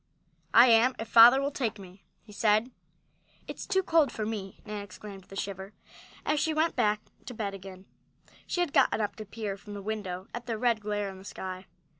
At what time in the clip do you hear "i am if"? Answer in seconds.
0.55-1.07